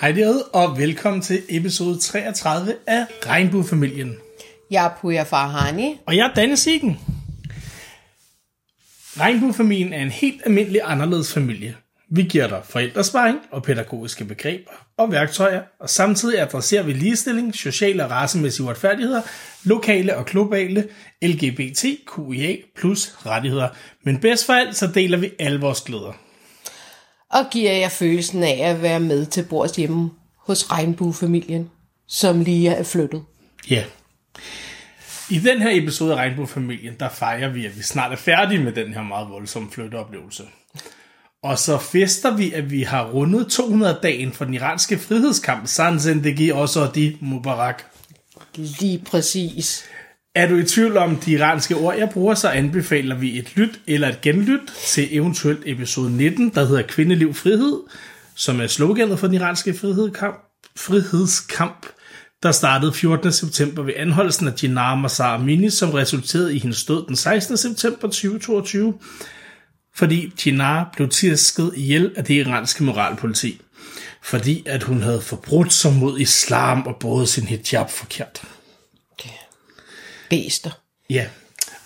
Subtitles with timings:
[0.00, 4.16] Hej derude, og velkommen til episode 33 af Regnbuefamilien.
[4.70, 6.00] Jeg er Puja Farhani.
[6.06, 6.98] Og jeg er Danne Siggen.
[9.20, 11.76] Regnbuefamilien er en helt almindelig anderledes familie.
[12.14, 18.04] Vi giver dig forældresparing og pædagogiske begreber og værktøjer, og samtidig adresserer vi ligestilling, sociale
[18.04, 19.22] og racemæssige uretfærdigheder,
[19.64, 20.88] lokale og globale
[21.22, 23.68] LGBT, QIA plus rettigheder.
[24.04, 26.12] Men bedst for alt, så deler vi alle vores glæder.
[27.30, 31.70] Og giver jer følelsen af at være med til bords hjemme hos regnbuefamilien,
[32.08, 33.24] som lige er flyttet.
[33.70, 33.84] Ja.
[35.30, 38.72] I den her episode af Regnbuefamilien, der fejrer vi, at vi snart er færdige med
[38.72, 40.42] den her meget voldsomme flytteoplevelse.
[41.42, 46.80] Og så fester vi, at vi har rundet 200-dagen for den iranske frihedskamp, Sanzendegi også
[46.80, 47.82] og de Mubarak.
[48.56, 49.84] Lige præcis.
[50.34, 53.80] Er du i tvivl om de iranske ord, jeg bruger, så anbefaler vi et lyt
[53.86, 57.80] eller et genlyt til eventuelt episode 19, der hedder Kvindeliv Frihed,
[58.34, 60.36] som er sloganet for den iranske frihedskamp,
[60.76, 61.86] frihedskamp
[62.42, 63.32] der startede 14.
[63.32, 67.56] september ved anholdelsen af Jinnah Masar Amini, som resulterede i hendes død den 16.
[67.56, 68.94] september 2022,
[69.94, 73.60] fordi Jinnah blev tisket ihjel af det iranske moralpoliti,
[74.22, 78.42] fordi at hun havde forbrudt sig mod islam og båret sin hijab forkert.
[80.30, 80.70] Bæster.
[81.10, 81.26] Ja,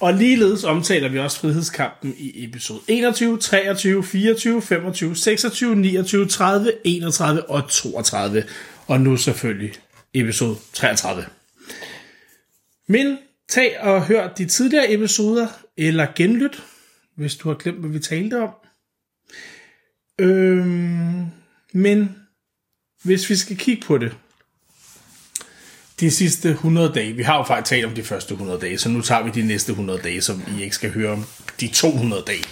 [0.00, 6.72] og ligeledes omtaler vi også frihedskampen i episode 21, 23, 24, 25, 26, 29, 30,
[6.84, 8.44] 31 og 32.
[8.86, 9.72] Og nu selvfølgelig
[10.14, 11.26] episode 33.
[12.88, 13.18] Men
[13.48, 15.46] tag og hør de tidligere episoder,
[15.76, 16.62] eller genlyt,
[17.16, 18.50] hvis du har glemt, hvad vi talte om.
[20.18, 21.26] Øhm,
[21.72, 22.16] men
[23.02, 24.16] hvis vi skal kigge på det,
[26.00, 28.88] de sidste 100 dage, vi har jo faktisk talt om de første 100 dage, så
[28.88, 31.24] nu tager vi de næste 100 dage, som I ikke skal høre om
[31.60, 32.44] de 200 dage.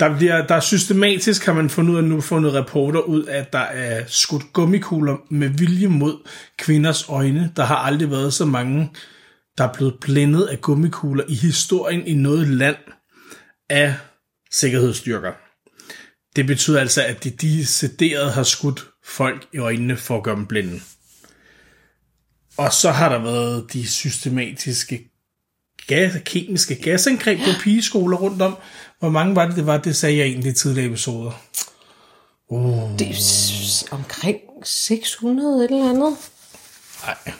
[0.00, 3.52] Der, bliver, der systematisk, har man fundet ud af nu, fundet rapporter ud af, at
[3.52, 6.28] der er skudt gummikugler med vilje mod
[6.58, 7.52] kvinders øjne.
[7.56, 8.90] Der har aldrig været så mange,
[9.58, 12.76] der er blevet blændet af gummikugler i historien i noget land
[13.70, 13.94] af
[14.50, 15.32] sikkerhedsstyrker.
[16.36, 20.46] Det betyder altså, at de decideret har skudt folk i øjnene for at gøre dem
[20.46, 20.80] blinde.
[22.56, 25.10] Og så har der været de systematiske
[25.86, 28.56] gas, kemiske gasangreb på pigeskoler rundt om.
[28.98, 29.78] Hvor mange var det, det var?
[29.78, 31.42] Det sagde jeg egentlig i tidligere episoder.
[32.48, 32.98] Uh.
[32.98, 36.16] Det er omkring 600 eller andet.
[37.02, 37.34] Nej.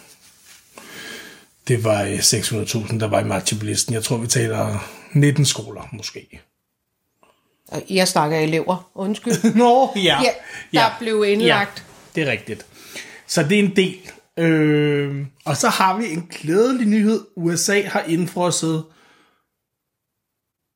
[1.68, 3.94] Det var øh, 600.000, der var i matcheblisten.
[3.94, 6.40] Jeg tror, vi taler 19 skoler, måske.
[7.90, 9.54] Jeg snakker elever, undskyld.
[9.54, 10.20] Nå, ja.
[10.72, 11.84] Ja, der blev indlagt.
[12.16, 12.66] Ja, det er rigtigt.
[13.26, 13.98] Så det er en del.
[14.38, 17.26] Øh, og så har vi en glædelig nyhed.
[17.36, 18.84] USA har indfrosset,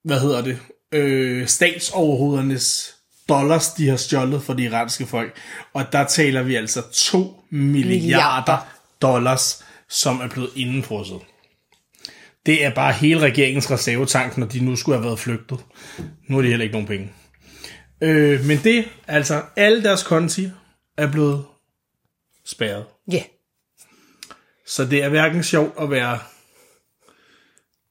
[0.05, 0.59] hvad hedder det,
[0.93, 2.95] øh, statsoverhovedernes
[3.29, 5.37] dollars, de har stjålet for de iranske folk.
[5.73, 8.59] Og der taler vi altså 2 milliarder, Milliarder.
[9.03, 11.21] dollars, som er blevet indfrosset.
[12.47, 15.59] Det er bare hele regeringens reservetank, når de nu skulle have været flygtet.
[16.29, 17.13] Nu er de heller ikke nogen penge.
[18.01, 20.49] Øh, men det, altså alle deres konti
[20.99, 21.45] er blevet
[22.47, 22.85] spærret.
[23.13, 23.23] Ja.
[24.67, 26.19] Så det er hverken sjovt at være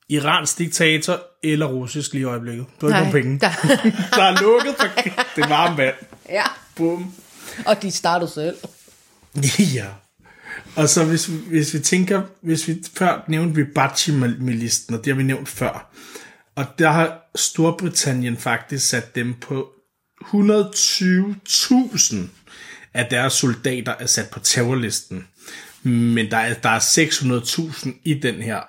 [0.10, 2.66] iransk diktator eller russisk lige i øjeblikket.
[2.82, 3.40] Du har ikke nogen penge.
[3.40, 3.52] Der,
[4.18, 4.88] Der er lukket for
[5.36, 5.96] det varme vand.
[6.30, 6.44] ja.
[6.76, 7.14] Bum.
[7.66, 8.58] Og de startede selv.
[9.74, 9.86] Ja.
[10.76, 15.14] Og så hvis, vi- hvis vi tænker, hvis vi før nævnte vi Bachi-milisten, og det
[15.14, 15.92] har vi nævnt før.
[16.56, 19.70] Og der har Storbritannien faktisk sat dem på
[20.22, 22.16] 120.000
[22.94, 25.28] af deres soldater er sat på terrorlisten.
[25.84, 28.62] Men der er, der er 600.000 i den her,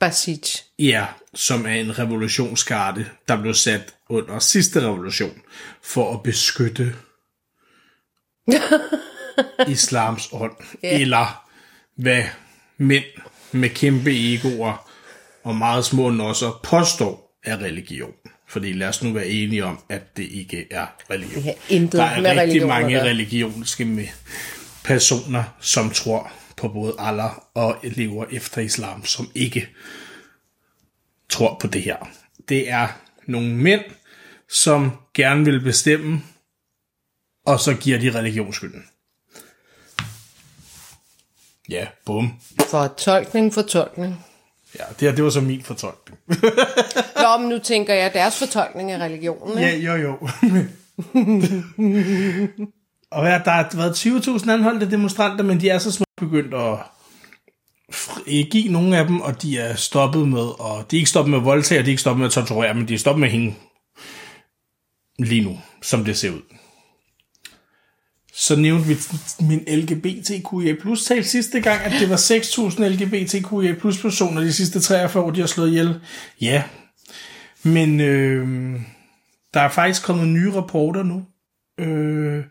[0.00, 0.56] Basic.
[0.78, 5.42] ja, som er en revolutionsgarde, der blev sat under sidste revolution
[5.82, 6.94] for at beskytte
[9.68, 10.52] islams ånd,
[10.84, 11.00] yeah.
[11.00, 11.46] eller
[11.96, 12.22] hvad
[12.78, 13.04] mænd
[13.52, 14.90] med kæmpe egoer
[15.44, 18.12] og meget små nosser påstår er religion.
[18.48, 21.44] Fordi lad os nu være enige om, at det ikke er religion.
[21.44, 24.06] Ja, intet Der er med rigtig religion mange med
[24.84, 29.68] personer, som tror på både Allah og lever efter islam, som ikke
[31.28, 31.96] tror på det her.
[32.48, 32.88] Det er
[33.26, 33.84] nogle mænd,
[34.48, 36.22] som gerne vil bestemme,
[37.46, 38.84] og så giver de religionsskylden.
[41.70, 42.32] Ja, bum.
[42.70, 44.24] Fortolkning, fortolkning.
[44.78, 46.18] Ja, det, her, det var så min fortolkning.
[47.22, 49.58] Nå, men nu tænker jeg deres fortolkning af religionen.
[49.58, 49.86] ja, ikke?
[49.86, 50.12] jo, jo.
[53.10, 56.78] og hvad, der har været 20.000 anholdte demonstranter, men de er så småt begyndt at
[58.50, 61.38] give nogle af dem, og de er stoppet med, og de er ikke stoppet med
[61.38, 63.28] at voldtage, og de er ikke stoppet med at torturere, men de er stoppet med
[63.28, 63.56] at hænge
[65.18, 66.42] lige nu, som det ser ud.
[68.38, 68.96] Så nævnte vi
[69.40, 74.80] min LGBTQIA plus tal sidste gang, at det var 6.000 LGBTQIA plus personer de sidste
[74.80, 76.00] 43 år, de har slået ihjel.
[76.40, 76.62] Ja,
[77.62, 78.80] men øh,
[79.54, 81.24] der er faktisk kommet nye rapporter nu,
[81.80, 82.44] øh,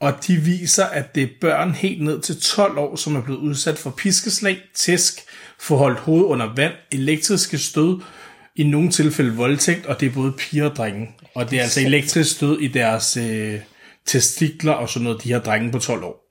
[0.00, 3.40] og de viser, at det er børn helt ned til 12 år, som er blevet
[3.40, 5.20] udsat for piskeslag, tæsk,
[5.60, 8.00] forholdt hoved under vand, elektriske stød,
[8.56, 11.08] i nogle tilfælde voldtægt, og det er både piger og drenge.
[11.34, 13.60] Og det er altså elektrisk stød i deres øh,
[14.06, 16.26] testikler og sådan noget, de her drenge på 12 år.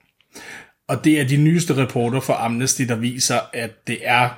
[0.88, 4.30] Og det er de nyeste rapporter fra Amnesty, der viser, at det er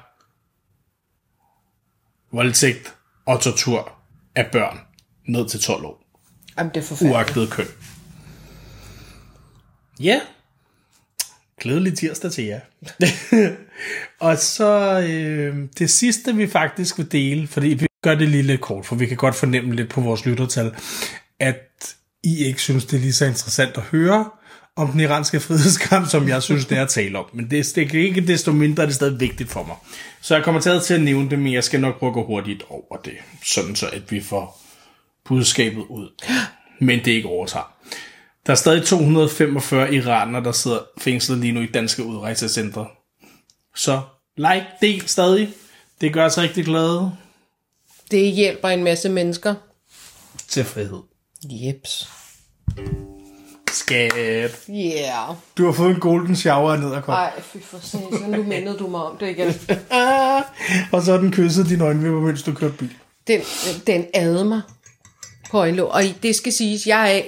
[2.32, 2.94] voldtægt
[3.26, 3.92] og tortur
[4.34, 4.78] af børn
[5.26, 6.04] ned til 12 år.
[6.58, 7.14] Jamen, det er forfærdeligt.
[7.14, 7.66] Uagtet køn.
[10.00, 10.20] Ja.
[11.60, 12.60] Glædelig tirsdag til jer.
[14.28, 18.60] og så øh, det sidste, vi faktisk vil dele, fordi vi gør det lige lidt
[18.60, 20.74] kort, for vi kan godt fornemme lidt på vores lyttertal,
[21.40, 24.30] at I ikke synes, det er lige så interessant at høre
[24.76, 27.24] om den iranske frihedskamp, som jeg synes, det er at tale om.
[27.32, 29.76] Men det, det er ikke desto mindre, er det stadig vigtigt for mig.
[30.20, 32.62] Så jeg kommer til at nævne det, men jeg skal nok prøve at gå hurtigt
[32.70, 33.12] over det,
[33.44, 34.60] sådan så at vi får
[35.24, 36.08] budskabet ud.
[36.80, 37.74] Men det ikke overtager.
[38.46, 42.86] Der er stadig 245 iranere, der sidder fængslet lige nu i danske udrejsecentre.
[43.74, 44.00] Så
[44.36, 45.48] like, del stadig.
[46.00, 47.12] Det gør os rigtig glade
[48.10, 49.54] Det hjælper en masse mennesker.
[50.48, 51.07] til frihed.
[51.44, 52.08] Jeps.
[53.72, 54.12] Skat.
[54.70, 55.34] Yeah.
[55.58, 57.14] Du har fået en golden shower ned og kom.
[57.14, 59.46] Ej, fy for satan, nu mindede du mig om det igen.
[60.92, 62.92] og så har den kysset dine øjenvipper, mens du kørte bil.
[63.26, 63.40] Den,
[63.86, 64.60] den ad mig
[65.50, 65.88] på øjenlåg.
[65.88, 67.22] Og det skal siges, jeg er,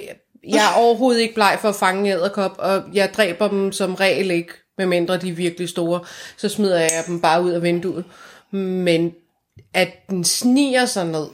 [0.48, 4.30] jeg er overhovedet ikke bleg for at fange æderkop, og jeg dræber dem som regel
[4.30, 6.00] ikke, medmindre de er virkelig store.
[6.36, 8.04] Så smider jeg dem bare ud af vinduet.
[8.52, 9.12] Men
[9.74, 11.26] at den sniger sig ned,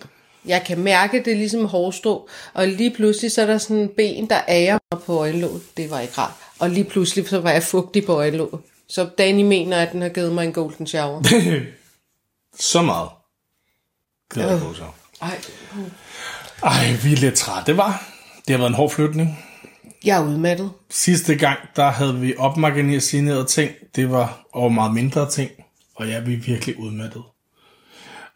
[0.46, 3.88] jeg kan mærke det er ligesom hårstrå, og lige pludselig så er der sådan en
[3.96, 5.62] ben, der ærer mig på øjenlåget.
[5.76, 6.32] Det var ikke rart.
[6.58, 8.60] Og lige pludselig så var jeg fugtig på øjenlåget.
[8.88, 11.22] Så Danny mener, at den har givet mig en golden shower.
[12.58, 13.08] Så meget.
[14.31, 14.84] Glæder jeg på så.
[15.22, 15.40] Ej,
[16.62, 18.08] Ej, vi er lidt trætte, var.
[18.46, 19.44] Det har været en hård flytning.
[20.04, 20.70] jeg er udmattet.
[20.90, 23.70] Sidste gang, der havde vi opmagasineret ting.
[23.96, 25.50] Det var over meget mindre ting.
[25.96, 27.22] Og jeg er virkelig udmattet.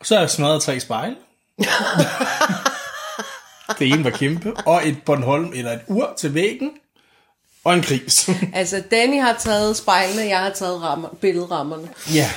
[0.01, 1.17] Og så har jeg smadret tre spejle.
[3.79, 4.57] det ene var kæmpe.
[4.57, 6.71] Og et Bornholm eller et ur til væggen.
[7.65, 8.31] Og en gris.
[8.55, 11.89] Altså, Danny har taget spejlene, jeg har taget rammer, billedrammerne.
[12.15, 12.31] ja.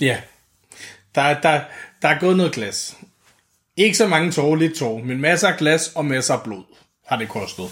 [0.00, 0.16] Ja.
[1.14, 1.60] Der, er- der,
[2.02, 2.96] der er gået noget glas.
[3.76, 6.64] Ikke så mange tårer, lidt tårer, men masser af glas og masser af blod
[7.06, 7.70] har det kostet,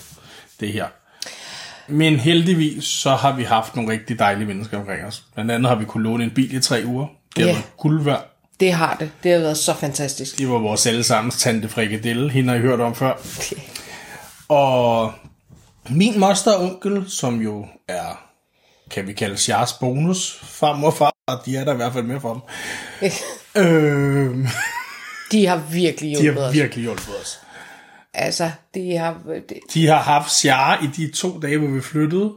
[0.61, 0.87] det her.
[1.89, 5.23] Men heldigvis, så har vi haft nogle rigtig dejlige mennesker omkring os.
[5.35, 7.07] Blandt andet har vi kunnet låne en bil i tre uger.
[7.37, 7.55] Det har Ja.
[7.55, 8.36] været guld værd.
[8.61, 9.11] Det har det.
[9.23, 10.39] Det har været så fantastisk.
[10.39, 13.15] Det var vores allesammens tante Frikadelle, hende har I hørt om før.
[14.49, 15.13] Og
[15.91, 18.29] min moster og onkel, som jo er,
[18.91, 22.21] kan vi kalde Sjars bonus, farmor og far, de er der i hvert fald med
[22.21, 22.43] for dem.
[23.65, 24.49] øh,
[25.33, 26.55] De har virkelig de hjulpet har os.
[26.55, 27.41] virkelig hjulpet os.
[28.15, 29.17] Altså, de har...
[29.49, 32.33] Det, De har haft Sjare i de to dage, hvor vi flyttede,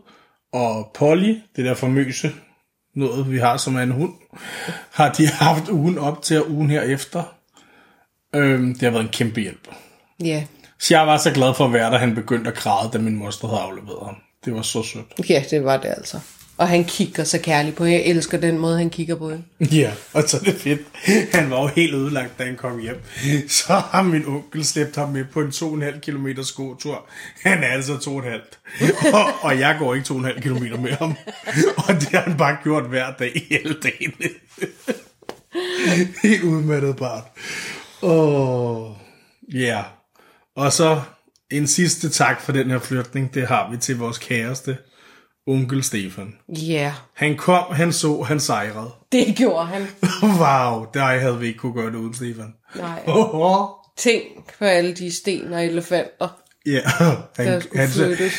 [0.53, 2.31] og Polly, det der famøse
[2.95, 4.13] noget, vi har som er en hund,
[4.91, 7.23] har de haft ugen op til og ugen herefter.
[8.35, 9.67] Øhm, det har været en kæmpe hjælp.
[10.23, 10.43] ja.
[10.81, 13.15] Så jeg var så glad for at være der, han begyndte at græde, da min
[13.15, 14.15] moster havde afleveret ham.
[14.45, 15.29] Det var så sødt.
[15.29, 16.19] ja, det var det altså.
[16.59, 17.99] Og han kigger så kærligt på hende.
[17.99, 19.43] Jeg elsker den måde, han kigger på hende.
[19.59, 20.81] Ja, og så er det fedt.
[21.33, 23.01] Han var jo helt ødelagt, da han kom hjem.
[23.47, 27.09] Så har min onkel slæbt ham med på en 2,5 km skotur.
[27.43, 29.13] Han er altså 2,5.
[29.13, 31.15] Og, og jeg går ikke 2,5 km med ham.
[31.77, 34.13] Og det har han bare gjort hver dag hele dagen.
[36.23, 37.23] Helt udmattet barn.
[38.01, 38.95] Åh,
[39.53, 39.59] ja.
[39.59, 39.83] Yeah.
[40.55, 41.01] Og så
[41.51, 44.77] en sidste tak for den her flytning, det har vi til vores kæreste,
[45.49, 46.35] onkel Stefan.
[46.49, 48.91] Ja, Han kom, han så, han sejrede.
[49.11, 49.87] det gjorde han.
[50.23, 52.53] Wow, der havde vi ikke kunne gøre det uden Stefan.
[52.75, 53.03] Nej.
[53.07, 56.27] Oh, Tænk på alle de sten og elefanter,
[56.65, 56.71] ja,
[57.37, 58.33] der han, skulle han, flyttes.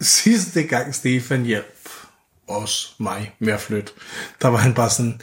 [0.00, 1.88] sidste gang Stefan hjalp
[2.48, 3.92] os, mig, med at flytte,
[4.42, 5.20] der var han bare sådan,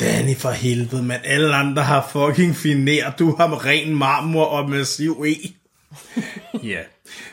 [0.00, 5.24] Danny for helvede, men alle andre har fucking finer, du har ren marmor og massiv
[5.26, 5.34] E.
[6.72, 6.80] ja,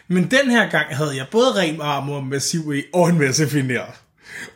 [0.07, 3.83] men den her gang havde jeg både ren marmor, massiv E og en masse finer.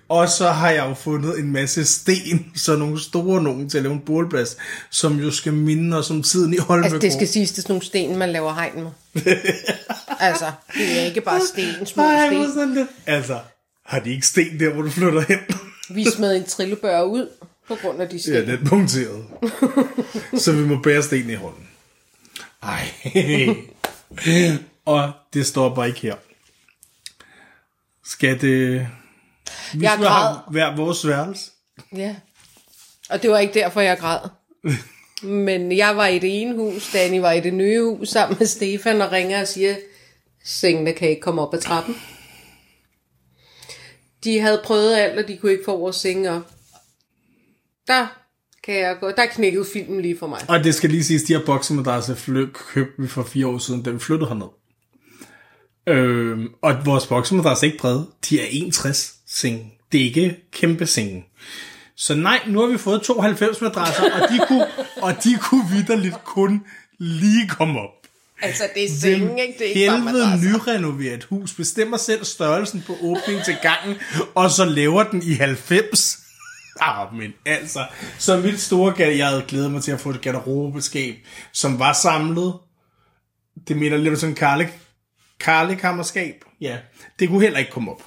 [0.09, 3.83] Og så har jeg jo fundet en masse sten, så nogle store nogen til at
[3.83, 4.57] lave en bålplads,
[4.89, 6.93] som jo skal minde os om tiden i Holmegård.
[6.93, 8.91] Altså, det skal siges, det er sådan nogle sten, man laver hegn med.
[10.19, 12.53] altså, det er ikke bare sten, små Ej, sten.
[12.53, 12.87] sådan det.
[13.05, 13.39] Altså,
[13.85, 15.39] har de ikke sten der, hvor du flytter hen?
[15.89, 17.29] Vi smed en trillebør ud
[17.67, 18.33] på grund af de sten.
[18.33, 19.25] Ja, den er punkteret.
[20.43, 21.67] så vi må bære sten i hånden.
[22.63, 22.87] Ej.
[24.85, 26.15] og det står bare ikke her.
[28.05, 28.87] Skal det...
[29.73, 30.27] Vi Jeg skal græd.
[30.33, 31.51] have hver vores værelse.
[31.95, 32.15] Ja.
[33.09, 34.19] Og det var ikke derfor, jeg græd.
[35.21, 38.47] Men jeg var i det ene hus, Danny var i det nye hus sammen med
[38.47, 39.75] Stefan og ringer og siger,
[40.43, 41.95] sengene kan ikke komme op ad trappen.
[44.23, 46.51] De havde prøvet alt, og de kunne ikke få vores senge op.
[47.87, 48.07] Der
[48.67, 49.11] kan jeg gå.
[49.17, 50.39] Der knækkede filmen lige for mig.
[50.47, 53.81] Og det skal lige siges, de her boksemadresser fly- købte vi for fire år siden,
[53.83, 54.47] da vi flyttede herned.
[55.87, 58.07] Øhm, og vores boksemadresser er ikke brede.
[58.29, 59.73] De er 61 seng.
[59.91, 61.25] Det er ikke kæmpe senge.
[61.95, 64.65] Så nej, nu har vi fået 92 madrasser, og de kunne,
[65.01, 66.61] og de kunne vidderligt kun
[66.99, 67.89] lige komme op.
[68.41, 69.53] Altså, det er sengen, ikke?
[69.59, 70.49] Det er ikke Helvede madrasser.
[70.49, 73.95] nyrenovere et hus, bestemmer selv størrelsen på åbningen til gangen,
[74.35, 76.19] og så laver den i 90.
[76.81, 77.85] Ah, men altså,
[78.19, 81.15] så mit store gade, jeg havde glædet mig til at få et garderobeskab,
[81.53, 82.53] som var samlet.
[83.67, 84.69] Det minder lidt om sådan en karle,
[85.39, 86.35] karlekammerskab.
[86.61, 86.77] Ja,
[87.19, 88.03] det kunne heller ikke komme op.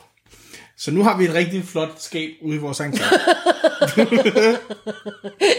[0.79, 3.15] Så nu har vi et rigtig flot skab ude i vores entré.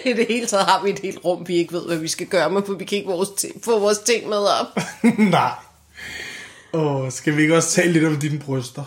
[0.10, 2.28] I det hele taget har vi et helt rum, vi ikke ved, hvad vi skal
[2.28, 4.68] gøre med, for vi kan ikke vores ti- få vores ting med op.
[5.18, 5.52] Nej.
[6.74, 8.84] Åh, skal vi ikke også tale lidt om dine bryster?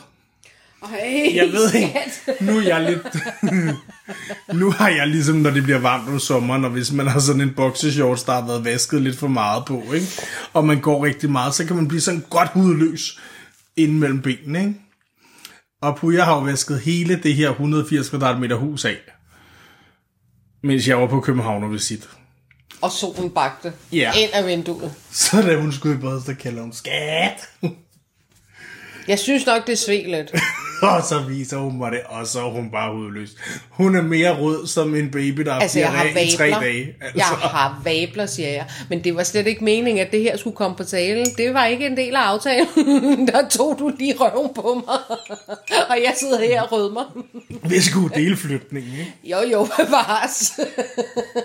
[0.92, 1.94] Ej, Jeg ved ikke,
[2.40, 3.16] nu er jeg lidt...
[4.60, 7.40] nu har jeg ligesom, når det bliver varmt om sommeren, og hvis man har sådan
[7.40, 10.06] en boxershorts, der har været vasket lidt for meget på, ikke?
[10.52, 13.20] og man går rigtig meget, så kan man blive sådan godt hudløs
[13.76, 14.58] inden mellem benene.
[14.60, 14.74] Ikke?
[15.82, 18.96] Og Puja har jo vasket hele det her 180 kvadratmeter hus af,
[20.62, 22.08] mens jeg var på København og visit.
[22.80, 24.12] Og solen bagte Ja.
[24.16, 24.92] ind af vinduet.
[25.10, 27.48] Så da hun skulle i bad, så kalder hun skat.
[29.08, 30.30] Jeg synes nok, det sved lidt.
[30.82, 33.30] Og så viser hun mig det, og så er hun bare hudløs.
[33.70, 36.60] Hun er mere rød som en baby, der Altså, jeg har af i tre vabler.
[36.60, 36.94] dage.
[37.00, 37.16] Altså.
[37.16, 38.66] Jeg har vabler, siger jeg.
[38.88, 41.24] Men det var slet ikke meningen, at det her skulle komme på tale.
[41.24, 42.66] Det var ikke en del af aftalen.
[43.28, 45.18] Der tog du lige røven på mig.
[45.90, 47.16] Og jeg sidder her og rødmer.
[47.68, 49.14] Vi skulle dele flytningen, ikke?
[49.24, 50.52] Jo, jo, bevares.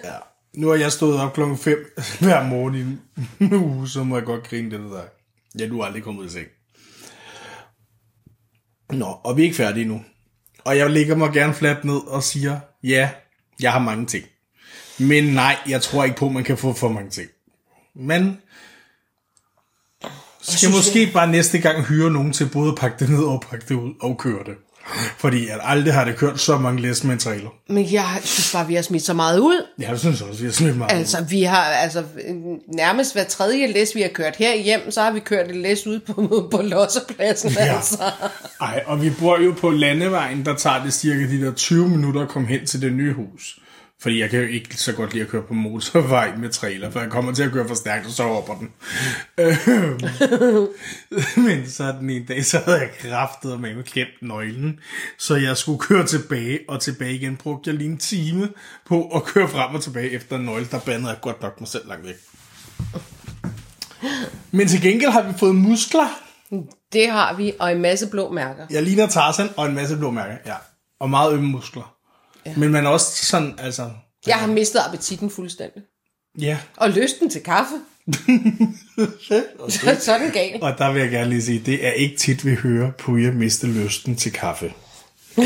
[0.04, 0.10] Ja.
[0.54, 2.80] Nu har jeg stået op klokken 5 hver morgen i
[3.44, 5.02] en uge, så må jeg godt grine det der.
[5.60, 6.46] Ja, du er aldrig kommet i seng.
[8.90, 10.02] Nå, og vi er ikke færdige nu.
[10.64, 13.10] Og jeg ligger mig gerne fladt ned og siger, ja,
[13.62, 14.26] jeg har mange ting.
[15.00, 17.30] Men nej, jeg tror ikke på, at man kan få for mange ting.
[17.96, 18.42] Men
[20.42, 23.66] skal måske bare næste gang hyre nogen til både at pakke det ned og pakke
[23.70, 24.56] det ud og køre det.
[25.18, 27.50] Fordi at aldrig har det kørt så mange læs med en trailer.
[27.70, 29.66] Men jeg synes bare, vi har smidt så meget ud.
[29.82, 30.92] Ja, det synes jeg også, vi har smidt meget.
[30.92, 32.04] Altså, vi har altså
[32.76, 35.88] nærmest hver tredje læs, vi har kørt her hjem, så har vi kørt et læs
[35.88, 37.76] ud på, på lossepladsen, Ja.
[37.76, 37.98] altså.
[38.62, 42.22] Ej, og vi bor jo på landevejen, der tager det cirka de der 20 minutter
[42.22, 43.58] at komme hen til det nye hus.
[44.02, 47.00] Fordi jeg kan jo ikke så godt lide at køre på motorvej med trailer, for
[47.00, 48.72] jeg kommer til at køre for stærkt, og så hopper den.
[49.38, 50.00] Øhm.
[51.46, 54.80] Men så den ene dag, så havde jeg kraftet med glemt nøglen,
[55.18, 57.38] så jeg skulle køre tilbage og tilbage igen.
[57.38, 58.50] Brugte jeg lige en time
[58.86, 61.68] på at køre frem og tilbage efter en nøgle, der bandede jeg godt nok mig
[61.68, 62.16] selv langt væk.
[64.52, 66.08] Men til gengæld har vi fået muskler.
[66.94, 68.66] Det har vi, og en masse blå mærker.
[68.70, 70.56] Jeg ligner Tarzan og en masse blå mærker, ja.
[71.00, 71.99] Og meget ømme muskler.
[72.50, 72.54] Ja.
[72.58, 73.90] Men man er også sådan, altså...
[74.28, 75.84] Jeg har mistet appetitten fuldstændig.
[76.40, 76.58] Ja.
[76.78, 77.76] Og lysten til kaffe.
[79.28, 79.44] Så,
[80.06, 80.60] så er den gal.
[80.62, 83.68] Og der vil jeg gerne lige sige, det er ikke tit, vi hører Puja miste
[83.68, 84.74] lysten til kaffe.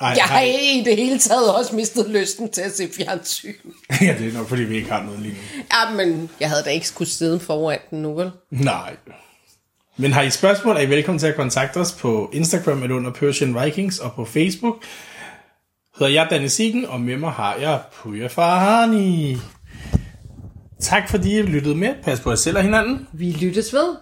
[0.00, 3.54] ej, Jeg har i det hele taget også mistet lysten til at se fjernsyn.
[4.00, 5.62] Ja, det er nok, fordi vi ikke har noget lige nu.
[5.72, 8.30] Ja, men jeg havde da ikke skulle sidde foran den nu, vel?
[8.50, 8.96] Nej.
[9.96, 13.10] Men har I spørgsmål, er I velkommen til at kontakte os på Instagram eller under
[13.10, 14.84] Persian Vikings og på Facebook.
[15.98, 19.36] Hedder jeg Danne Siggen, og med mig har jeg Puja Farhani.
[20.80, 21.94] Tak fordi I lyttede med.
[22.02, 23.08] Pas på jer selv og hinanden.
[23.12, 23.96] Vi lyttes ved.